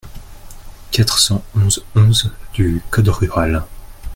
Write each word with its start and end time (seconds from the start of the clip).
quatre 0.89 1.19
cent 1.19 1.43
onze-onze 1.55 2.31
du 2.55 2.81
code 2.89 3.09
rural. 3.09 3.63